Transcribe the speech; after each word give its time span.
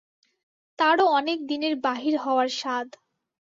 তারও 0.79 1.05
অনেক 1.11 1.39
দিনের 1.47 1.73
বাহির 1.85 2.15
হওয়ার 2.17 2.49
সাধ। 2.59 2.87